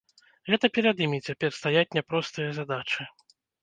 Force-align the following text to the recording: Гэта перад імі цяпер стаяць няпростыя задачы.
Гэта 0.49 0.65
перад 0.77 1.03
імі 1.07 1.19
цяпер 1.27 1.49
стаяць 1.61 1.87
няпростыя 2.01 2.49
задачы. 2.61 3.01